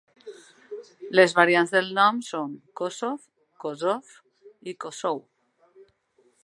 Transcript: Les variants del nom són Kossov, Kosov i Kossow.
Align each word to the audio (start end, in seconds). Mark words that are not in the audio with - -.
Les 1.17 1.35
variants 1.39 1.73
del 1.75 1.91
nom 1.97 2.21
són 2.29 2.57
Kossov, 2.81 3.23
Kosov 3.65 4.19
i 4.73 4.77
Kossow. 4.87 5.23